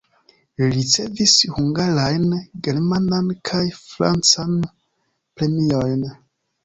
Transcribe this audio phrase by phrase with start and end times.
[0.59, 2.25] Li ricevis hungarajn,
[2.67, 6.07] germanan kaj francan premiojn.